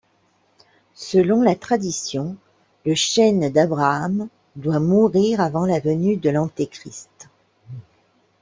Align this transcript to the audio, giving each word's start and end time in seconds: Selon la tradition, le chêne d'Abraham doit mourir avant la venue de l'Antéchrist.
Selon 0.95 1.43
la 1.43 1.53
tradition, 1.55 2.35
le 2.87 2.95
chêne 2.95 3.49
d'Abraham 3.51 4.29
doit 4.55 4.79
mourir 4.79 5.39
avant 5.41 5.67
la 5.67 5.79
venue 5.79 6.17
de 6.17 6.31
l'Antéchrist. 6.31 7.29